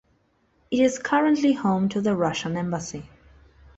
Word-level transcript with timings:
It 0.71 0.79
is 0.79 0.97
currently 0.97 1.53
home 1.53 1.87
to 1.89 2.01
the 2.01 2.15
Russian 2.15 2.57
Embassy. 2.57 3.07